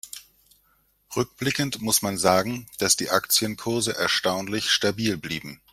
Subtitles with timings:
[1.15, 5.61] Rückblickend muss man sagen, dass die Aktienkurse erstaunlich stabil blieben.